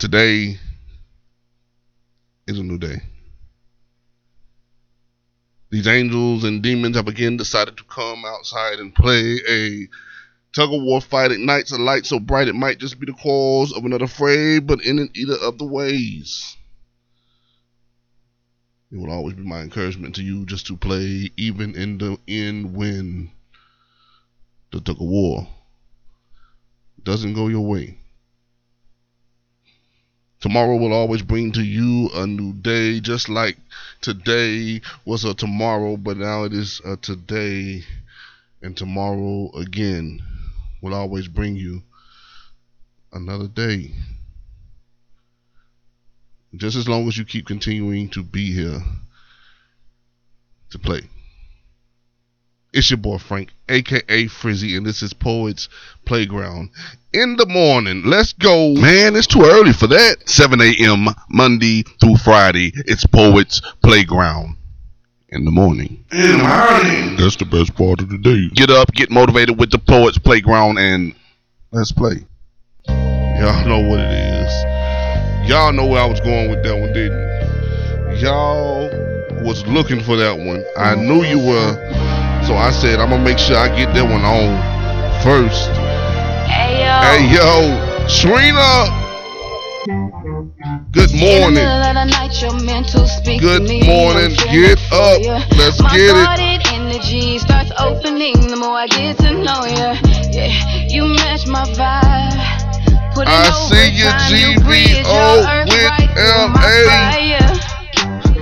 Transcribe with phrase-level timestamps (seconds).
[0.00, 0.56] Today
[2.46, 3.02] is a new day.
[5.68, 9.88] These angels and demons have again decided to come outside and play a
[10.54, 11.32] tug of war fight.
[11.32, 14.82] Ignites a light so bright it might just be the cause of another fray, but
[14.82, 16.56] in either of the ways.
[18.90, 22.74] It will always be my encouragement to you just to play even in the end
[22.74, 23.32] when
[24.72, 25.46] the tug of war
[27.04, 27.98] doesn't go your way.
[30.40, 33.58] Tomorrow will always bring to you a new day, just like
[34.00, 37.84] today was a tomorrow, but now it is a today,
[38.62, 40.22] and tomorrow again
[40.80, 41.82] will always bring you
[43.12, 43.92] another day.
[46.56, 48.82] Just as long as you keep continuing to be here
[50.70, 51.02] to play.
[52.72, 55.68] It's your boy Frank, aka Frizzy, and this is Poets
[56.04, 56.70] Playground.
[57.12, 58.74] In the morning, let's go.
[58.74, 60.28] Man, it's too early for that.
[60.28, 61.08] 7 a.m.
[61.28, 64.56] Monday through Friday, it's Poets Playground.
[65.30, 66.04] In the morning.
[66.12, 67.16] In the morning.
[67.16, 68.48] That's the best part of the day.
[68.54, 71.12] Get up, get motivated with the Poets Playground, and
[71.72, 72.24] let's play.
[72.86, 75.50] Y'all know what it is.
[75.50, 77.18] Y'all know where I was going with that one, didn't
[78.12, 78.26] you?
[78.28, 78.88] Y'all
[79.44, 80.64] was looking for that one.
[80.76, 82.19] I knew you were
[82.50, 84.58] so I said, I'm gonna make sure I get that one on
[85.22, 85.70] first.
[86.50, 86.98] Hey yo.
[87.06, 87.78] Hey yo,
[88.10, 88.90] Trina.
[90.90, 91.62] Good morning.
[93.38, 94.34] Good morning.
[94.50, 95.22] Get up.
[95.54, 96.66] Let's get it.
[96.74, 99.94] energy starts opening the more I get to know you.
[100.34, 100.50] Yeah,
[100.90, 102.34] you match my vibe.
[103.30, 105.86] I see you, GVO with
[106.18, 106.98] LA.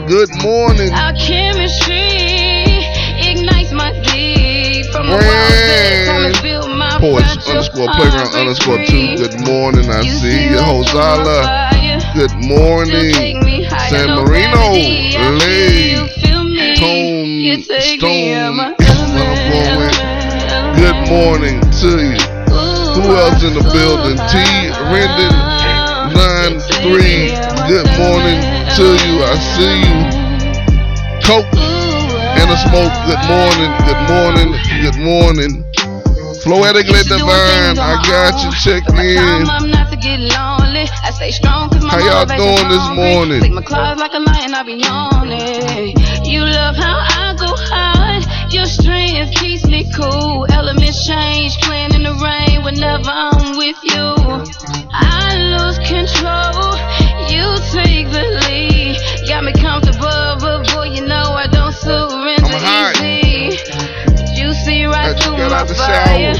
[0.09, 0.95] Good morning.
[0.95, 2.48] Our chemistry
[7.01, 9.17] Poets underscore playground underscore two.
[9.17, 9.89] Good morning.
[9.89, 10.59] I see you.
[10.59, 11.70] Hosala.
[12.15, 13.41] Good morning.
[13.89, 14.73] San Marino.
[15.39, 15.95] Lay.
[16.77, 17.62] Tone.
[17.62, 18.75] Stone.
[20.77, 22.19] Good morning to you.
[22.99, 24.19] Who else in the building?
[24.28, 24.34] T.
[24.93, 25.33] Rendon.
[26.12, 27.69] 9-3.
[27.69, 28.41] Good morning
[28.77, 29.15] to you.
[29.25, 29.97] I see you.
[31.25, 31.78] Coke.
[32.48, 34.48] Anna Smoke, good morning, good morning,
[34.81, 35.53] good morning.
[36.41, 39.44] Floetically divine, I got you checked in.
[41.04, 43.53] I stay strong cause my How y'all doing this morning?
[46.25, 48.25] You love how I go hard.
[48.50, 50.47] Your strength keeps me cool.
[50.50, 54.16] Elements change, playing in the rain whenever I'm with you.
[54.91, 56.72] I lose control.
[57.28, 57.44] You
[57.76, 58.97] take the lead.
[59.28, 61.47] Got me comfortable, but boy, you know I
[65.37, 66.34] get out the fire.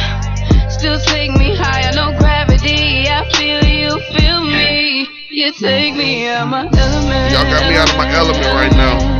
[0.71, 3.09] Still take me higher, no gravity.
[3.09, 5.07] I feel you, feel me.
[5.31, 7.33] You take me out my element.
[7.33, 9.19] Y'all got me out of my element right now.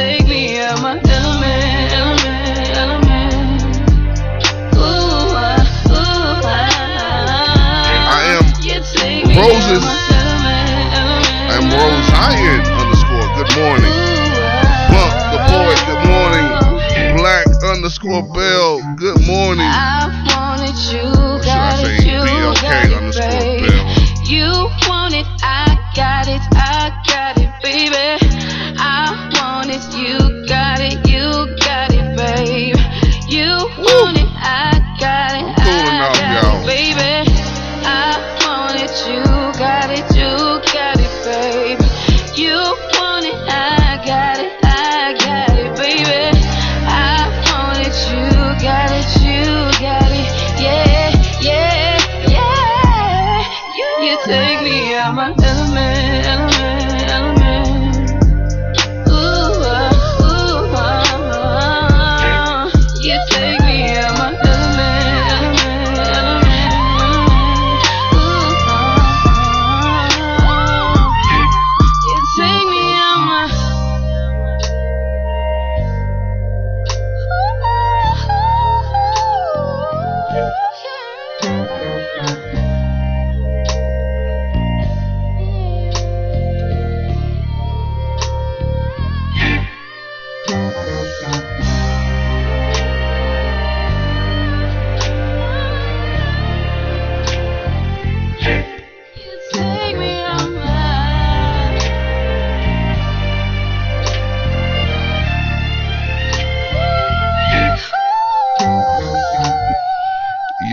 [0.00, 0.27] Roses.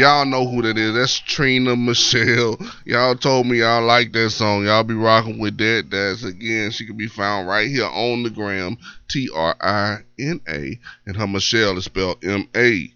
[0.06, 0.94] Y'all know who that is.
[0.94, 2.64] That's Trina Machelle.
[2.86, 4.64] Y'all told me y'all like that song.
[4.64, 5.88] Y'all be rocking with that.
[5.90, 8.78] That's again, she can be found right here on the gram.
[9.10, 10.80] T R I N A.
[11.08, 12.88] And her Machelle is spelled M A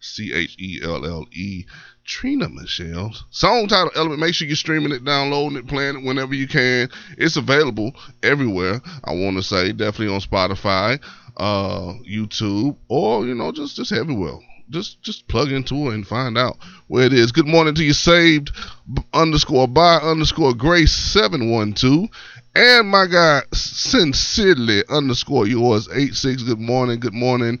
[0.00, 1.66] C H E L L E.
[2.04, 3.14] Trina Machelle.
[3.30, 4.18] Song title Element.
[4.18, 6.88] Make sure you're streaming it, downloading it, playing it whenever you can.
[7.16, 7.92] It's available
[8.24, 8.80] everywhere.
[9.04, 11.00] I want to say definitely on Spotify,
[11.36, 14.40] uh, YouTube, or you know just just everywhere.
[14.70, 16.56] Just just plug into it and find out
[16.86, 17.32] where it is.
[17.32, 18.52] Good morning to you, saved
[19.12, 22.08] underscore by underscore grace seven one two.
[22.54, 26.44] And my guy, sincerely underscore yours eight six.
[26.44, 27.58] Good morning, good morning,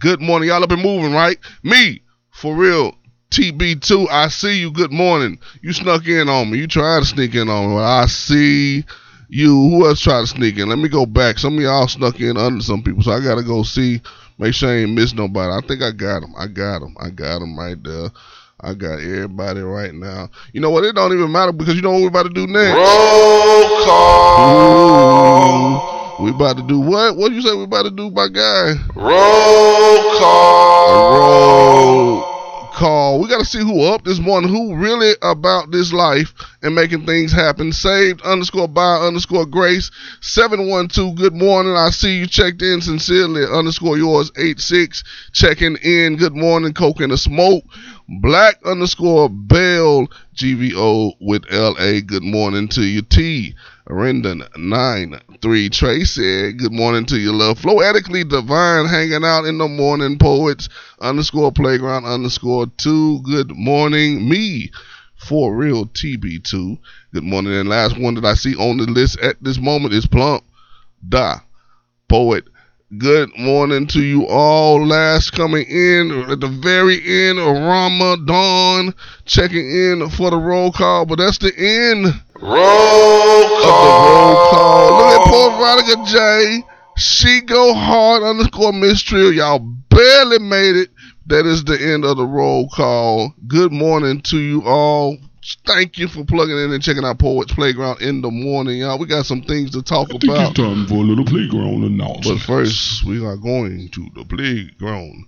[0.00, 0.48] good morning.
[0.48, 1.38] Y'all up and moving, right?
[1.62, 2.96] Me, for real,
[3.30, 4.72] TB2, I see you.
[4.72, 5.38] Good morning.
[5.60, 6.58] You snuck in on me.
[6.58, 7.76] You tried to sneak in on me.
[7.76, 8.84] I see
[9.28, 9.70] you.
[9.70, 10.68] Who else tried to sneak in?
[10.68, 11.38] Let me go back.
[11.38, 14.00] Some of y'all snuck in under some people, so I gotta go see.
[14.42, 15.52] Make sure I ain't miss nobody.
[15.52, 16.34] I think I got them.
[16.36, 16.96] I got them.
[16.98, 18.08] I got them right there.
[18.60, 20.30] I got everybody right now.
[20.52, 20.82] You know what?
[20.82, 22.74] It don't even matter because you know what we're about to do next.
[22.74, 24.48] Roll call.
[26.18, 27.16] Ooh, we about to do what?
[27.16, 28.72] What you say we about to do, my guy?
[28.96, 31.18] Roll call.
[32.18, 32.31] Roll
[32.82, 33.20] call.
[33.20, 37.06] We got to see who up this morning, who really about this life and making
[37.06, 37.70] things happen.
[37.70, 41.14] Saved underscore by underscore grace 712.
[41.14, 41.76] Good morning.
[41.76, 45.04] I see you checked in sincerely underscore yours 86.
[45.32, 46.16] Checking in.
[46.16, 46.74] Good morning.
[46.74, 47.62] Coke and a smoke.
[48.20, 52.00] Black underscore Bell GVO with LA.
[52.04, 53.00] Good morning to you.
[53.00, 53.54] T.
[53.88, 55.72] Rendon 9-3.
[55.72, 57.58] Trey said, Good morning to you, love.
[57.58, 60.18] Floetically divine hanging out in the morning.
[60.18, 60.68] Poets
[61.00, 63.22] underscore playground underscore 2.
[63.22, 64.70] Good morning, me.
[65.16, 66.78] For real TB2.
[67.14, 67.54] Good morning.
[67.54, 70.44] And last one that I see on the list at this moment is Plump.
[71.08, 71.38] Da.
[72.08, 72.44] Poet.
[72.98, 74.86] Good morning to you all.
[74.86, 76.96] Last coming in at the very
[77.26, 78.92] end of Ramadan,
[79.24, 82.04] checking in for the roll call, but that's the end
[82.34, 84.50] Roll of the roll call.
[84.50, 84.98] call.
[84.98, 86.62] Look at poor Veronica J.
[86.98, 89.36] She go hard underscore mystery.
[89.36, 90.90] Y'all barely made it.
[91.28, 93.32] That is the end of the roll call.
[93.46, 95.16] Good morning to you all.
[95.66, 98.98] Thank you for plugging in and checking out Poets Playground in the morning, y'all.
[98.98, 100.16] We got some things to talk about.
[100.16, 100.50] I think about.
[100.50, 102.24] it's time for a little playground announcement.
[102.24, 105.24] But first, we are going to the playground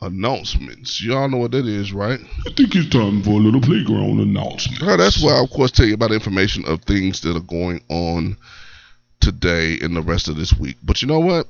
[0.00, 1.02] announcements.
[1.02, 2.20] Y'all know what that is, right?
[2.46, 4.82] I think it's time for a little playground announcement.
[4.82, 7.82] Uh, that's where I, of course, tell you about information of things that are going
[7.88, 8.36] on
[9.20, 10.76] today and the rest of this week.
[10.84, 11.48] But you know what?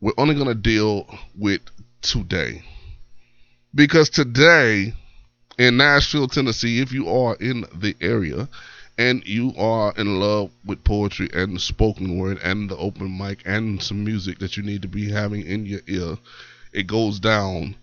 [0.00, 1.62] We're only going to deal with
[2.02, 2.62] today.
[3.74, 4.94] Because today,
[5.58, 8.48] in Nashville, Tennessee, if you are in the area
[8.98, 13.42] and you are in love with poetry and the spoken word and the open mic
[13.44, 16.16] and some music that you need to be having in your ear,
[16.72, 17.74] it goes down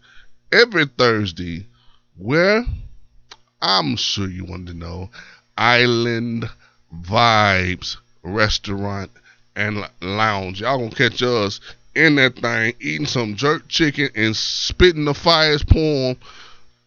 [0.51, 1.65] every Thursday
[2.17, 2.63] where
[3.61, 5.09] I'm sure you want to know
[5.57, 6.49] Island
[7.01, 9.09] Vibes Restaurant
[9.55, 10.61] and Lounge.
[10.61, 11.59] Y'all gonna catch us
[11.95, 16.17] in that thing eating some jerk chicken and spitting the fire's poem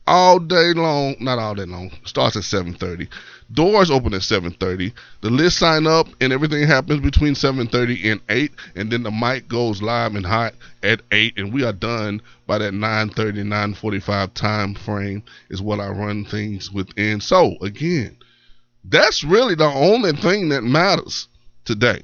[0.07, 1.17] all day long.
[1.21, 1.91] Not all day long.
[2.05, 3.09] Starts at 7:30.
[3.53, 4.93] Doors open at 7:30.
[5.21, 9.49] The list sign up and everything happens between 7:30 and 8, and then the mic
[9.49, 14.75] goes live and hot at 8, and we are done by that 9:30 9:45 time
[14.75, 17.21] frame is what I run things within.
[17.21, 18.17] So again,
[18.85, 21.29] that's really the only thing that matters
[21.65, 22.03] today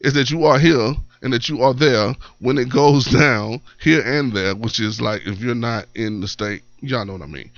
[0.00, 4.02] is that you are here and that you are there when it goes down here
[4.02, 7.26] and there, which is like if you're not in the state, y'all know what I
[7.26, 7.50] mean.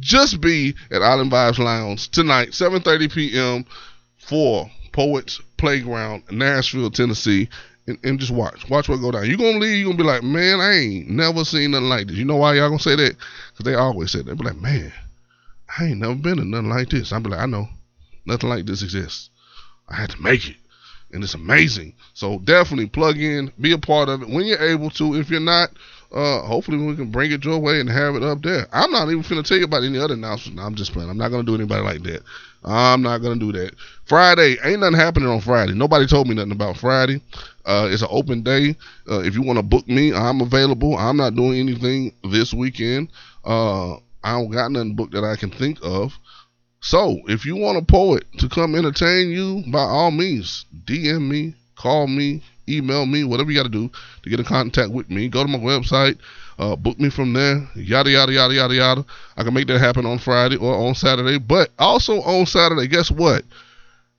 [0.00, 3.64] Just be at Island Vibes Lounge tonight, 7:30 p.m.
[4.18, 7.48] for Poets Playground, Nashville, Tennessee,
[7.86, 8.68] and, and just watch.
[8.68, 9.26] Watch what go down.
[9.26, 12.16] You're gonna leave, you're gonna be like, man, I ain't never seen nothing like this.
[12.16, 13.16] You know why y'all gonna say that?
[13.52, 14.24] Because they always say that.
[14.24, 14.92] They be like, man,
[15.78, 17.12] I ain't never been to nothing like this.
[17.12, 17.68] I'll be like, I know.
[18.26, 19.30] Nothing like this exists.
[19.88, 20.56] I had to make it.
[21.12, 21.94] And it's amazing.
[22.14, 25.14] So definitely plug in, be a part of it when you're able to.
[25.14, 25.70] If you're not,
[26.14, 28.66] uh, hopefully we can bring it your way and have it up there.
[28.72, 30.56] I'm not even finna tell you about any other announcements.
[30.56, 31.10] No, I'm just playing.
[31.10, 32.22] I'm not gonna do anybody like that.
[32.64, 33.74] I'm not gonna do that.
[34.04, 35.74] Friday ain't nothing happening on Friday.
[35.74, 37.20] Nobody told me nothing about Friday.
[37.64, 38.76] Uh, it's an open day.
[39.10, 40.96] Uh, if you want to book me, I'm available.
[40.96, 43.08] I'm not doing anything this weekend.
[43.44, 46.16] Uh, I don't got nothing booked that I can think of.
[46.80, 51.54] So, if you want a poet to come entertain you, by all means, DM me,
[51.76, 53.90] call me, email me, whatever you got to do
[54.22, 55.28] to get in contact with me.
[55.28, 56.18] Go to my website,
[56.58, 59.06] uh, book me from there, yada, yada, yada, yada, yada.
[59.36, 61.38] I can make that happen on Friday or on Saturday.
[61.38, 63.44] But also on Saturday, guess what?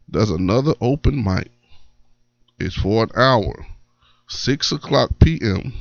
[0.07, 1.49] There's another open mic.
[2.59, 3.65] It's for an hour,
[4.27, 5.73] 6 o'clock p.m.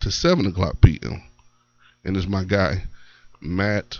[0.00, 1.22] to 7 o'clock p.m.
[2.04, 2.84] And it's my guy,
[3.40, 3.98] Matt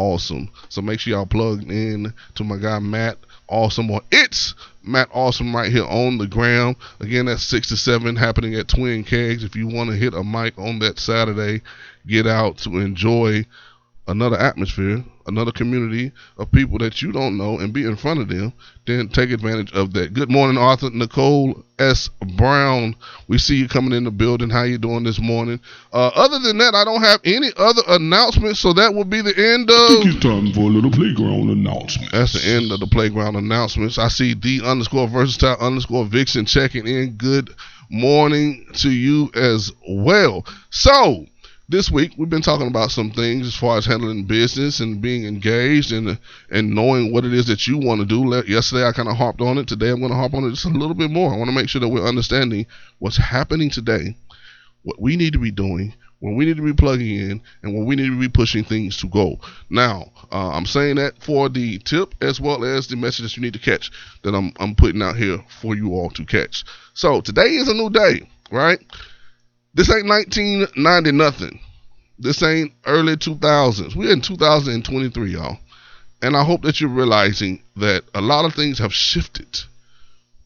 [0.00, 0.48] awesome.
[0.70, 5.54] So make sure y'all plug in to my guy Matt Awesome or it's Matt Awesome
[5.54, 6.76] right here on the ground.
[7.00, 9.44] Again, that's six to seven happening at Twin Kegs.
[9.44, 11.60] If you want to hit a mic on that Saturday,
[12.06, 13.44] get out to enjoy
[14.08, 18.28] another atmosphere, another community of people that you don't know and be in front of
[18.28, 18.52] them,
[18.86, 20.12] then take advantage of that.
[20.14, 20.90] Good morning, Arthur.
[20.90, 22.10] Nicole S.
[22.36, 22.94] Brown.
[23.28, 24.50] We see you coming in the building.
[24.50, 25.60] How you doing this morning?
[25.92, 29.36] Uh, other than that, I don't have any other announcements, so that will be the
[29.36, 30.10] end I think of.
[30.14, 32.12] it's time for a little playground announcement.
[32.12, 33.98] That's the end of the playground announcements.
[33.98, 37.16] I see D underscore versatile underscore vixen checking in.
[37.16, 37.50] Good
[37.90, 40.46] morning to you as well.
[40.70, 41.26] So,
[41.70, 45.24] this week we've been talking about some things as far as handling business and being
[45.24, 46.18] engaged and
[46.50, 48.42] and knowing what it is that you want to do.
[48.50, 49.68] Yesterday I kind of harped on it.
[49.68, 51.32] Today I'm going to harp on it just a little bit more.
[51.32, 52.66] I want to make sure that we're understanding
[52.98, 54.16] what's happening today,
[54.82, 57.86] what we need to be doing, when we need to be plugging in, and when
[57.86, 59.38] we need to be pushing things to go.
[59.70, 63.52] Now, uh, I'm saying that for the tip as well as the messages you need
[63.52, 66.64] to catch that I'm I'm putting out here for you all to catch.
[66.94, 68.80] So today is a new day, right?
[69.74, 71.60] This ain't 1990 nothing.
[72.18, 73.94] This ain't early 2000s.
[73.94, 75.58] We're in 2023, y'all.
[76.22, 79.60] And I hope that you're realizing that a lot of things have shifted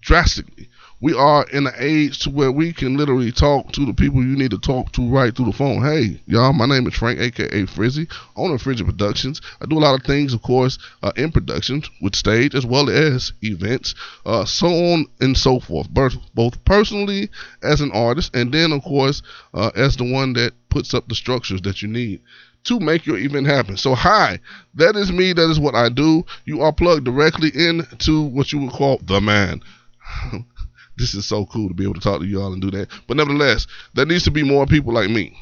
[0.02, 0.68] drastically.
[1.04, 4.38] We are in an age to where we can literally talk to the people you
[4.38, 5.82] need to talk to right through the phone.
[5.82, 9.42] Hey, y'all, my name is Frank, aka Frizzy, owner of Frizzy Productions.
[9.60, 12.88] I do a lot of things, of course, uh, in productions with stage as well
[12.88, 13.94] as events,
[14.24, 17.28] uh, so on and so forth, both, both personally
[17.62, 19.20] as an artist, and then, of course,
[19.52, 22.22] uh, as the one that puts up the structures that you need
[22.62, 23.76] to make your event happen.
[23.76, 24.38] So, hi,
[24.76, 25.34] that is me.
[25.34, 26.24] That is what I do.
[26.46, 29.60] You are plugged directly into what you would call the man.
[30.96, 32.88] this is so cool to be able to talk to you all and do that.
[33.06, 35.36] But nevertheless, there needs to be more people like me.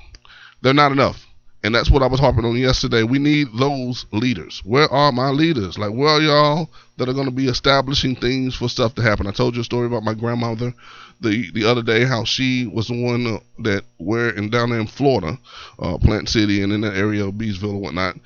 [0.63, 1.27] They're not enough.
[1.65, 3.05] And that's what I was harping on yesterday.
[3.05, 4.61] We need those leaders.
[4.65, 5.79] Where are my leaders?
[5.79, 9.29] Like, where are y'all that are going to be establishing things for stuff to happen?
[9.29, 10.75] I told you a story about my grandmother
[11.23, 14.81] the the other day, how she was the one uh, that where and down there
[14.81, 15.39] in Florida,
[15.79, 18.17] uh, Plant City, and in that area of Beesville and whatnot,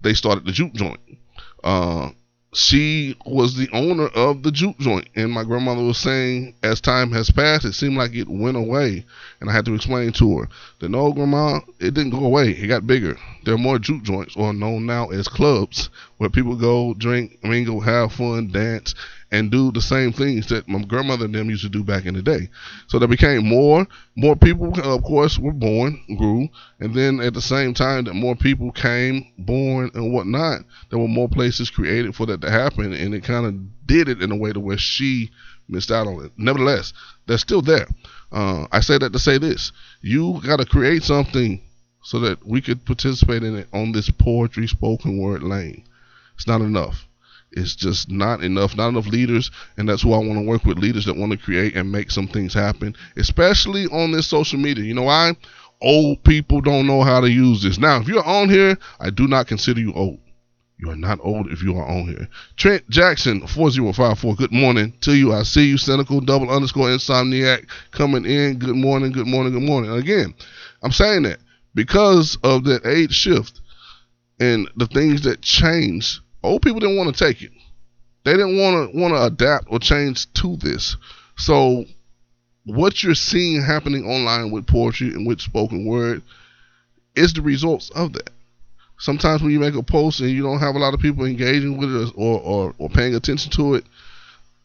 [0.00, 1.00] they started the juke joint.
[1.62, 2.10] Uh,
[2.56, 7.12] she was the owner of the juke joint, and my grandmother was saying, as time
[7.12, 9.04] has passed, it seemed like it went away,
[9.40, 10.48] and I had to explain to her
[10.78, 12.52] that no, grandma, it didn't go away.
[12.52, 13.18] It got bigger.
[13.44, 17.80] There are more juke joints, or known now as clubs, where people go, drink, mingle,
[17.80, 18.94] have fun, dance,
[19.32, 22.14] and do the same things that my grandmother and them used to do back in
[22.14, 22.48] the day.
[22.86, 27.34] So there became more, more people, uh, of course, were born, grew, and then at
[27.34, 32.14] the same time that more people came, born, and whatnot, there were more places created
[32.14, 34.78] for that to happen, and it kind of did it in a way to where
[34.78, 35.30] she
[35.68, 36.32] missed out on it.
[36.36, 36.92] Nevertheless,
[37.26, 37.88] they're still there.
[38.30, 41.60] Uh, I say that to say this: you got to create something
[42.02, 45.82] so that we could participate in it on this poetry spoken word lane.
[46.36, 47.05] It's not enough.
[47.52, 48.76] It's just not enough.
[48.76, 50.78] Not enough leaders, and that's who I want to work with.
[50.78, 54.84] Leaders that want to create and make some things happen, especially on this social media.
[54.84, 55.36] You know why?
[55.80, 57.78] Old people don't know how to use this.
[57.78, 60.18] Now, if you're on here, I do not consider you old.
[60.78, 62.28] You are not old if you are on here.
[62.56, 64.34] Trent Jackson, 4054.
[64.36, 65.32] Good morning to you.
[65.32, 68.58] I see you, cynical, double underscore insomniac, coming in.
[68.58, 69.90] Good morning, good morning, good morning.
[69.90, 70.34] Again,
[70.82, 71.38] I'm saying that
[71.74, 73.60] because of that age shift
[74.38, 77.52] and the things that change, old people didn't want to take it.
[78.24, 80.96] They didn't want to want to adapt or change to this.
[81.36, 81.84] So
[82.64, 86.22] what you're seeing happening online with poetry and with spoken word
[87.14, 88.30] is the results of that.
[88.98, 91.76] Sometimes when you make a post and you don't have a lot of people engaging
[91.76, 93.84] with it or, or, or paying attention to it,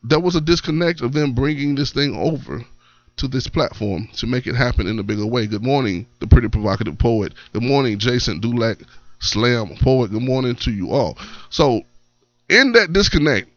[0.03, 2.65] there was a disconnect of them bringing this thing over
[3.17, 5.45] to this platform to make it happen in a bigger way.
[5.45, 7.33] Good morning, the pretty provocative poet.
[7.53, 8.79] Good morning, Jason Dulac,
[9.21, 10.11] slam poet.
[10.11, 11.17] Good morning to you all.
[11.49, 11.81] So,
[12.49, 13.47] in that disconnect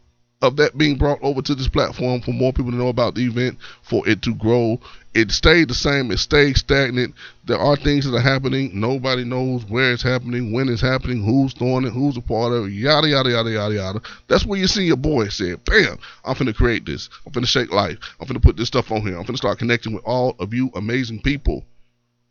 [0.41, 3.25] of that being brought over to this platform for more people to know about the
[3.25, 4.79] event, for it to grow,
[5.13, 6.11] it stayed the same.
[6.11, 7.15] It stayed stagnant.
[7.45, 8.71] There are things that are happening.
[8.79, 12.65] Nobody knows where it's happening, when it's happening, who's doing it, who's a part of
[12.65, 14.01] it, yada, yada, yada, yada, yada.
[14.27, 17.09] That's where you see your boy say, bam, I'm finna create this.
[17.25, 17.97] I'm finna shake life.
[18.19, 19.17] I'm finna put this stuff on here.
[19.17, 21.63] I'm finna start connecting with all of you amazing people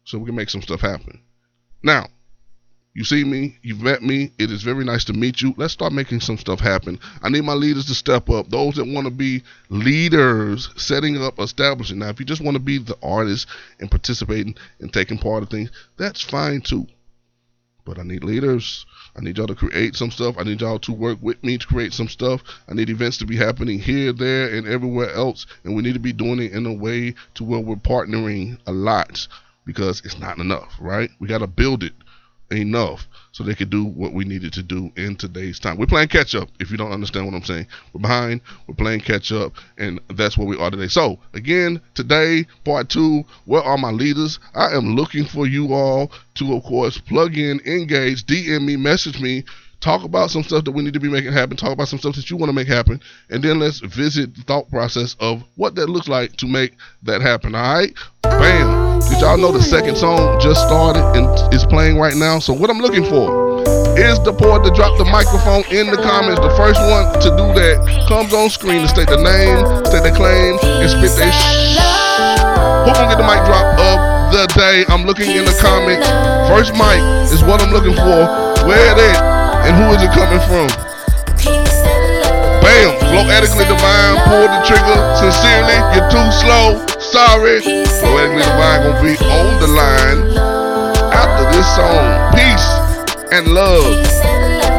[0.05, 1.21] so we can make some stuff happen.
[1.83, 2.09] Now,
[2.95, 4.31] you see me, you've met me.
[4.39, 5.53] It is very nice to meet you.
[5.57, 7.01] Let's start making some stuff happen.
[7.23, 8.49] I need my leaders to step up.
[8.49, 11.99] Those that want to be leaders, setting up, establishing.
[11.99, 13.49] Now, if you just want to be the artist
[13.81, 16.87] and participating and taking part of things, that's fine too.
[17.85, 18.87] But I need leaders.
[19.17, 20.37] I need y'all to create some stuff.
[20.39, 22.43] I need y'all to work with me to create some stuff.
[22.69, 25.47] I need events to be happening here, there, and everywhere else.
[25.65, 28.73] And we need to be doing it in a way to where we're partnering a
[28.73, 29.27] lot
[29.67, 31.11] because it's not enough, right?
[31.19, 31.93] We got to build it
[32.55, 35.77] enough so they could do what we needed to do in today's time.
[35.77, 36.49] We're playing catch up.
[36.61, 38.41] If you don't understand what I'm saying, we're behind.
[38.67, 40.87] We're playing catch up, and that's where we are today.
[40.89, 43.25] So again, today part two.
[43.45, 44.39] Where are my leaders?
[44.55, 49.21] I am looking for you all to, of course, plug in, engage, DM me, message
[49.21, 49.45] me.
[49.81, 51.59] Talk about some stuff that we need to be making happen.
[51.59, 53.01] Talk about some stuff that you want to make happen.
[53.29, 57.21] And then let's visit the thought process of what that looks like to make that
[57.21, 57.55] happen.
[57.55, 57.93] All right?
[58.23, 58.74] Bam.
[59.09, 62.39] Did y'all know the second song just started and is playing right now?
[62.39, 63.63] So what I'm looking for
[63.95, 66.41] is the port to drop the microphone in the comments.
[66.41, 70.13] The first one to do that comes on screen to state the name, state the
[70.17, 71.79] claim, and spit their sh-
[72.85, 73.97] Who gonna get the mic drop of
[74.35, 74.83] the day?
[74.89, 76.09] I'm looking in the comments.
[76.51, 76.99] First mic
[77.31, 78.27] is what I'm looking for.
[78.67, 79.21] Where it at?
[79.69, 80.69] And who is it coming from?
[82.65, 82.89] Bam!
[83.13, 84.99] Floetically divine, pull the trigger.
[85.21, 86.94] Sincerely, you're too slow.
[87.15, 87.61] Sorry.
[87.63, 90.37] Floetically divine gonna be on the line
[91.15, 92.35] after this song.
[92.35, 92.69] Peace
[93.31, 93.85] and love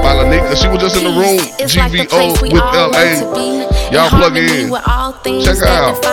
[0.04, 0.54] by Lanika.
[0.60, 1.40] She was just in the room.
[1.64, 3.24] GVO with LA.
[3.90, 4.68] Y'all plug in.
[5.46, 6.06] Check her out.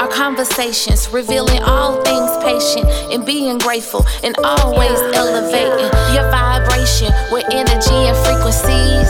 [0.00, 7.44] Our conversations revealing all things patient and being grateful and always elevating your vibration with
[7.52, 9.08] energy and frequencies.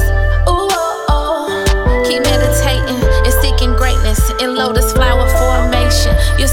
[0.50, 2.04] Ooh, oh, oh.
[2.08, 5.17] Keep meditating and seeking greatness in lotus flower formation.
[5.17, 5.17] You're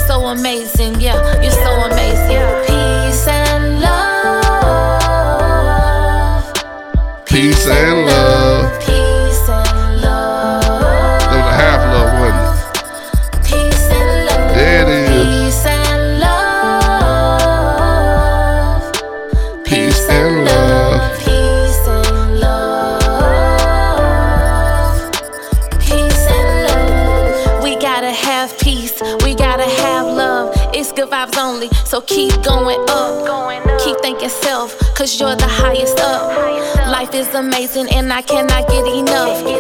[0.08, 1.42] so amazing, yeah.
[1.42, 2.42] You're so amazing.
[2.68, 4.06] Peace and love.
[7.26, 8.80] Peace and love.
[8.82, 10.62] Peace and love.
[11.20, 13.46] That was a half love, wasn't it?
[13.46, 14.54] Peace and love.
[14.56, 15.18] There it is.
[15.18, 16.46] Peace and love.
[19.66, 21.18] Peace and love.
[21.20, 23.02] Peace and love.
[25.80, 27.64] Peace and love.
[27.64, 29.02] We gotta have peace.
[29.02, 29.44] We gotta have love.
[29.45, 29.45] It's
[30.96, 31.70] good vibes only.
[31.86, 33.26] So keep going up.
[33.84, 36.32] Keep thinking self, cause you're the highest up.
[36.90, 39.42] Life is amazing and I cannot get enough.
[39.42, 39.52] Ooh,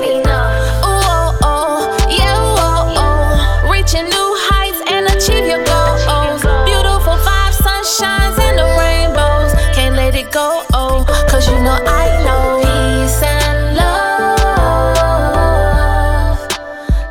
[0.87, 3.69] oh, oh, yeah, oh, oh.
[3.69, 6.41] Reaching new heights and achieve your goals.
[6.65, 9.53] Beautiful vibes, sunshines, and the rainbows.
[9.75, 12.61] Can't let it go, oh, cause you know I know.
[12.63, 14.39] Peace and love.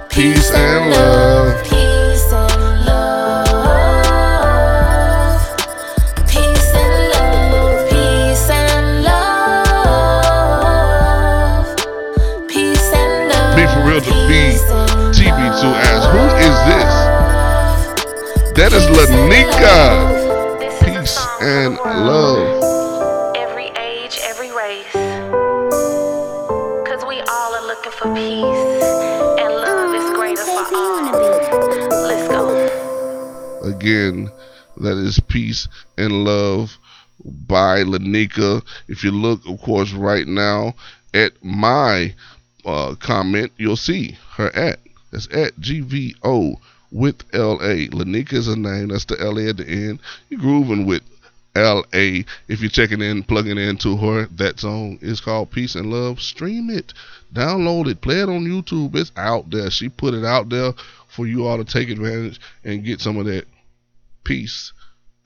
[0.09, 1.44] Peace and love.
[18.57, 20.61] That is Lanika.
[20.61, 23.35] This is a Peace and love.
[23.35, 24.93] Every age, every race.
[26.87, 28.85] Cause we all are looking for peace.
[29.43, 31.13] And love is greater for all.
[32.07, 33.65] Let's go.
[33.65, 34.31] Again,
[34.77, 35.67] that is Peace
[35.99, 36.79] and Love
[37.25, 38.63] by Lanika.
[38.87, 40.75] If you look, of course, right now
[41.13, 42.15] at my
[42.65, 44.79] uh, comment, you'll see her at.
[45.11, 46.61] That's at GVO
[46.95, 47.91] with LA.
[47.91, 48.89] Lanika is a name.
[48.89, 49.99] That's the LA at the end.
[50.31, 51.03] You're grooving with
[51.57, 52.23] LA.
[52.49, 56.23] If you're checking in, plugging into her, that song is called Peace and Love.
[56.23, 56.95] Stream it,
[57.35, 58.95] download it, play it on YouTube.
[58.95, 59.71] It's out there.
[59.71, 60.73] She put it out there
[61.09, 63.47] for you all to take advantage and get some of that
[64.23, 64.73] peace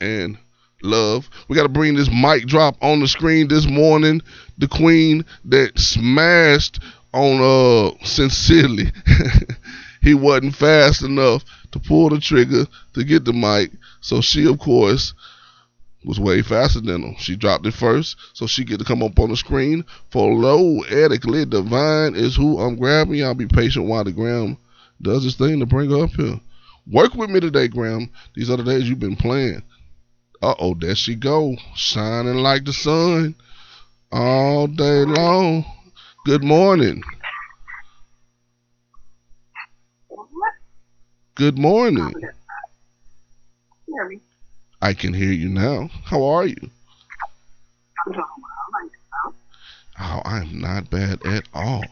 [0.01, 0.39] and
[0.83, 1.29] love.
[1.49, 4.23] We got to bring this mic drop on the screen this morning.
[4.57, 6.81] The queen that smashed
[7.13, 8.91] on uh sincerely.
[10.03, 14.59] he wasn't fast enough to pull the trigger to get the mic, so she of
[14.59, 15.15] course
[16.05, 17.17] was way faster than him.
[17.19, 19.85] She dropped it first, so she get to come up on the screen.
[20.11, 23.17] Floetically divine is who I'm grabbing.
[23.17, 24.57] Y'all be patient while the gram
[25.03, 26.41] does his thing to bring her up here.
[26.91, 28.09] Work with me today, Gram.
[28.35, 29.63] These other days you've been playing.
[30.41, 33.35] Uh oh, there she go, shining like the sun
[34.11, 35.65] all day long.
[36.25, 37.03] Good morning.
[41.39, 42.13] Good morning.
[43.87, 44.21] Hear me?
[44.83, 45.89] I can hear you now.
[46.05, 46.57] How are you?
[48.07, 48.83] I'm doing well.
[48.83, 48.93] Like,
[50.01, 51.85] Oh, I'm not bad at all.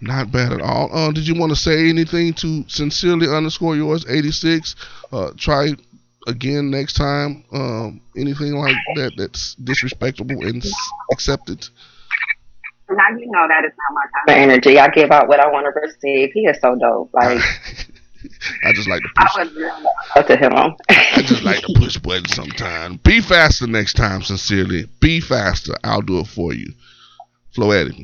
[0.00, 0.90] Not bad at all.
[0.92, 4.74] Uh, did you want to say anything to sincerely underscore yours 86?
[5.12, 5.68] Uh, try
[6.26, 7.44] again next time.
[7.52, 10.72] Um, anything like that that's disrespectful and s-
[11.12, 11.68] accepted.
[12.90, 14.78] Now you know that is not my type of energy.
[14.80, 16.30] I give out what I want to receive.
[16.32, 17.10] He is so dope.
[17.12, 17.40] Like
[18.64, 19.36] I just like to push.
[20.16, 20.52] love to him.
[20.88, 22.98] I just like to push buttons sometimes.
[22.98, 24.86] Be faster next time, sincerely.
[25.00, 25.74] Be faster.
[25.84, 26.72] I'll do it for you.
[27.56, 27.98] Floetic.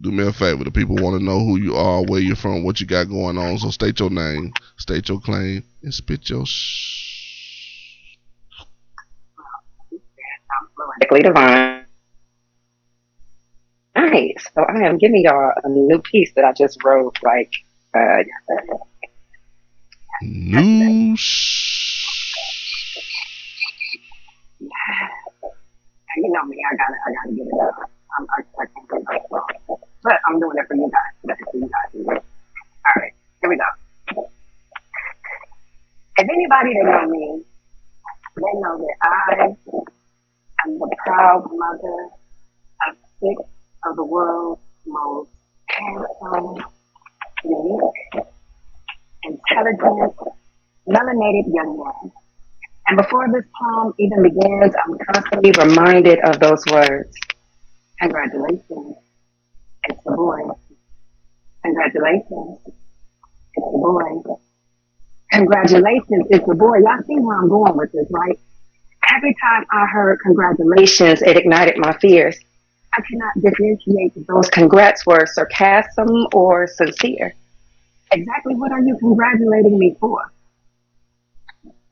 [0.00, 0.64] Do me a favor.
[0.64, 3.38] The people want to know who you are, where you're from, what you got going
[3.38, 3.58] on.
[3.58, 8.16] So state your name, state your claim, and spit your shh.
[11.12, 11.84] I'm Divine.
[13.94, 14.48] Nice.
[14.54, 17.52] So I am giving y'all a new piece that I just wrote like
[17.94, 18.22] uh
[20.22, 21.16] New.
[26.16, 27.90] you know me, I gotta I gotta get it up.
[28.16, 29.78] I'm I, I can't do song.
[30.04, 31.12] But I'm doing it for you guys.
[31.50, 31.90] For you guys.
[32.06, 33.64] All right, here we go.
[36.18, 37.42] If anybody that know me,
[38.36, 39.56] they know that I
[40.66, 42.10] am the proud mother
[42.86, 43.42] of six
[43.86, 44.61] of the world's
[49.78, 52.12] melanated young man.
[52.88, 57.14] And before this poem even begins, I'm constantly reminded of those words.
[58.00, 58.96] Congratulations,
[59.84, 60.40] it's a boy.
[61.64, 64.22] Congratulations, it's a boy.
[65.32, 66.78] Congratulations, it's a boy.
[66.78, 68.38] Y'all see where I'm going with this, right?
[69.14, 72.38] Every time I heard congratulations, it ignited my fears.
[72.96, 77.34] I cannot differentiate if those congrats were sarcasm or sincere.
[78.12, 80.30] Exactly what are you congratulating me for?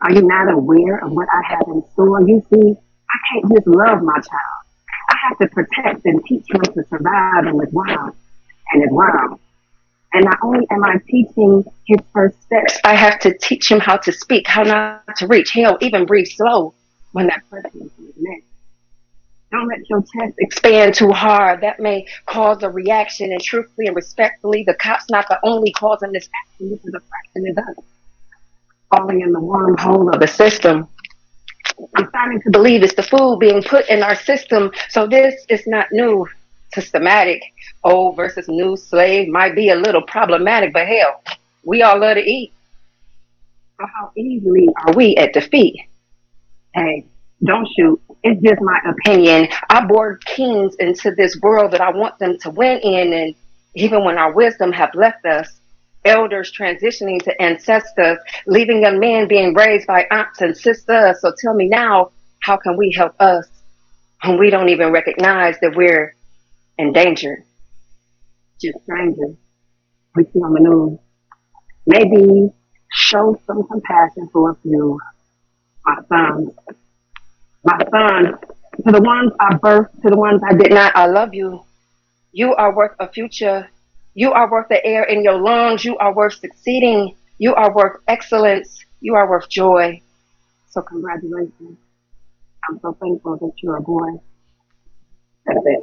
[0.02, 2.20] Are you not aware of what I have in store?
[2.22, 2.74] You see,
[3.10, 4.60] I can't just love my child.
[5.08, 8.14] I have to protect and teach him to survive and live wild
[8.72, 9.40] and live wild.
[10.12, 13.96] And not only am I teaching his first steps, I have to teach him how
[13.98, 15.52] to speak, how not to reach.
[15.52, 16.74] Hell, even breathe slow
[17.12, 18.49] when that person is next.
[19.52, 21.62] Don't let your chest expand too hard.
[21.62, 23.32] That may cause a reaction.
[23.32, 26.70] And truthfully and respectfully, the cop's not the only cause in this action.
[26.70, 27.84] This is a fraction of us
[28.90, 30.88] falling in the wormhole of the system.
[31.96, 34.70] I'm starting to believe it's the food being put in our system.
[34.90, 36.26] So this is not new,
[36.74, 37.42] systematic.
[37.84, 41.22] Old versus new slave might be a little problematic, but hell,
[41.64, 42.52] we all love to eat.
[43.80, 45.80] So how easily are we at defeat?
[46.74, 47.06] Hey,
[47.44, 48.00] don't shoot.
[48.22, 49.48] It's just my opinion.
[49.70, 53.34] I bored kings into this world that I want them to win in, and
[53.74, 55.60] even when our wisdom have left us,
[56.04, 61.20] elders transitioning to ancestors, leaving young men being raised by aunts and sisters.
[61.20, 62.10] So tell me now,
[62.42, 63.46] how can we help us
[64.24, 66.14] when we don't even recognize that we're
[66.78, 67.44] endangered?
[68.60, 69.36] Just strangers.
[70.14, 70.98] We see on the news.
[71.86, 72.50] Maybe
[72.92, 74.98] show some compassion for a few.
[75.86, 76.50] My sons.
[77.64, 78.38] My son,
[78.84, 81.64] To the ones I birthed, to the ones I did not, I love you.
[82.32, 83.68] You are worth a future
[84.14, 85.84] you are worth the air in your lungs.
[85.84, 87.16] You are worth succeeding.
[87.38, 88.84] You are worth excellence.
[89.00, 90.02] You are worth joy.
[90.68, 91.78] So congratulations.
[92.68, 94.20] I'm so thankful that you're a boy.
[95.46, 95.80] That's it.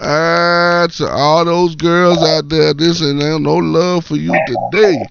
[0.00, 5.06] Ah, to all those girls out there, this and there, no love for you today.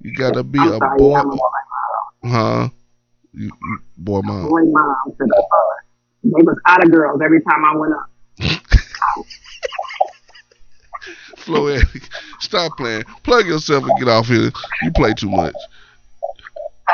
[0.00, 1.48] You gotta be a boy, I'm a boy
[2.24, 2.68] huh?
[3.32, 4.48] You, you, boy, mom.
[4.48, 5.80] Boy mom to the uh,
[6.22, 8.10] they was out of girls every time I went up.
[11.36, 11.78] Flo,
[12.40, 13.04] stop playing.
[13.22, 14.50] Plug yourself and get off here.
[14.82, 15.54] You play too much.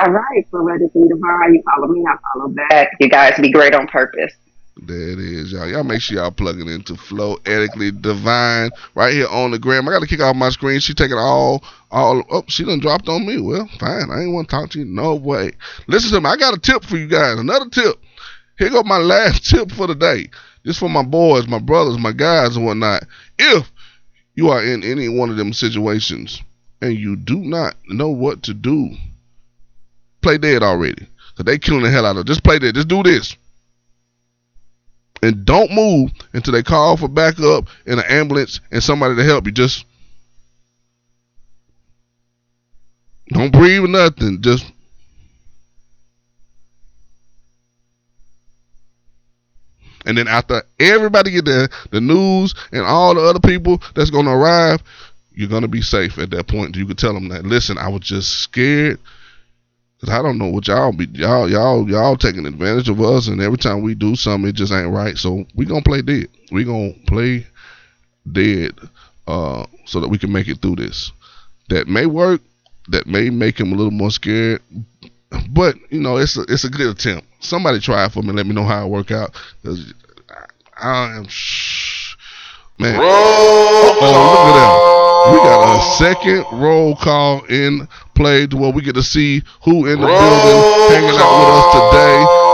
[0.00, 1.48] All right, so ready for me to borrow.
[1.48, 2.90] You follow me, I follow back.
[3.00, 4.32] You guys be great on purpose.
[4.78, 5.66] There it is, y'all.
[5.66, 9.88] Y'all make sure y'all plugging into Floetically Divine right here on the gram.
[9.88, 10.80] I got to kick off my screen.
[10.80, 12.22] She taking all, all.
[12.30, 13.40] Oh, she done dropped on me.
[13.40, 14.10] Well, fine.
[14.10, 14.84] I ain't want to talk to you.
[14.84, 15.52] No way.
[15.86, 16.28] Listen to me.
[16.28, 17.38] I got a tip for you guys.
[17.38, 17.98] Another tip.
[18.58, 20.28] Here go my last tip for the day.
[20.62, 23.04] This for my boys, my brothers, my guys, and whatnot.
[23.38, 23.72] If
[24.34, 26.42] you are in any one of them situations
[26.82, 28.90] and you do not know what to do,
[30.20, 31.08] play dead already.
[31.34, 32.20] Cause they killing the hell out of.
[32.20, 32.26] it.
[32.26, 32.74] Just play dead.
[32.74, 33.36] Just do this
[35.22, 39.46] and don't move until they call for backup and an ambulance and somebody to help
[39.46, 39.52] you.
[39.52, 39.84] Just
[43.28, 44.40] don't breathe or nothing.
[44.40, 44.70] Just
[50.06, 54.36] and then after everybody get there, the news and all the other people that's gonna
[54.36, 54.82] arrive,
[55.32, 56.76] you're gonna be safe at that point.
[56.76, 57.44] You can tell them that.
[57.44, 59.00] Listen, I was just scared.
[60.00, 63.40] Cause I don't know what y'all be y'all y'all y'all taking advantage of us, and
[63.40, 65.16] every time we do something, it just ain't right.
[65.16, 66.28] So we gonna play dead.
[66.52, 67.46] We gonna play
[68.30, 68.72] dead,
[69.26, 71.12] uh, so that we can make it through this.
[71.70, 72.42] That may work.
[72.88, 74.60] That may make him a little more scared.
[75.50, 77.26] But you know, it's a it's a good attempt.
[77.40, 78.32] Somebody try it for me.
[78.32, 79.34] Let me know how it work out.
[79.64, 79.94] Cause
[80.28, 81.26] I, I am
[82.78, 83.00] man.
[83.00, 83.10] Roll
[83.98, 85.05] Oh, look at that.
[85.32, 89.86] We got a second roll call in play to where we get to see who
[89.86, 92.46] in the Roll building hanging out with us today.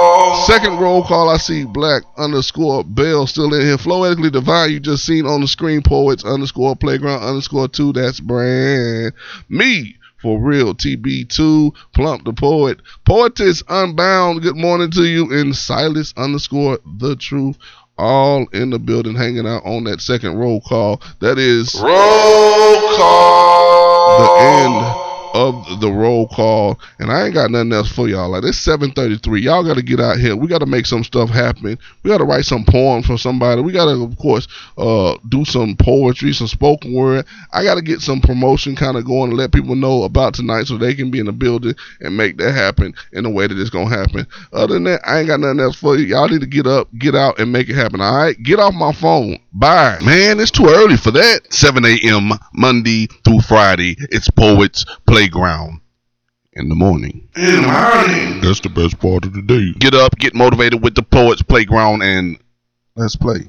[0.46, 3.78] Second roll call, I see black underscore Bell still in here.
[3.78, 5.82] Floetically divine, you just seen on the screen.
[5.82, 7.92] Poets underscore playground underscore two.
[7.92, 9.12] That's brand
[9.48, 9.96] me.
[10.22, 16.78] For real, TB2, Plump the Poet, Poetess Unbound, good morning to you, and Silas underscore
[17.00, 17.58] the truth,
[17.98, 21.00] all in the building, hanging out on that second roll call.
[21.20, 24.18] That is Roll call.
[24.18, 28.30] the end of the roll call, and I ain't got nothing else for y'all.
[28.30, 29.42] Like it's 7:33.
[29.42, 30.36] Y'all got to get out here.
[30.36, 31.78] We got to make some stuff happen.
[32.02, 33.62] We got to write some poems for somebody.
[33.62, 34.46] We got to, of course,
[34.78, 37.26] uh, do some poetry, some spoken word.
[37.52, 40.66] I got to get some promotion kind of going to let people know about tonight
[40.66, 43.58] so they can be in the building and make that happen in the way that
[43.58, 44.26] it's gonna happen.
[44.52, 46.06] Other than that, I ain't got nothing else for you.
[46.06, 48.00] Y'all need to get up, get out, and make it happen.
[48.00, 49.38] All right, get off my phone.
[49.52, 50.40] Bye, man.
[50.40, 51.52] It's too early for that.
[51.52, 52.32] 7 a.m.
[52.54, 53.96] Monday through Friday.
[54.10, 54.84] It's Poets
[55.22, 55.80] Playground
[56.52, 57.28] in the morning.
[57.36, 58.40] In the morning.
[58.40, 59.72] That's the best part of the day.
[59.78, 62.38] Get up, get motivated with the Poets Playground, and
[62.96, 63.48] let's play.